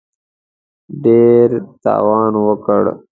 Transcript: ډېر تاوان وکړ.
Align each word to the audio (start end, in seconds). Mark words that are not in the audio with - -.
ډېر 1.03 1.49
تاوان 1.83 2.33
وکړ. 2.45 2.83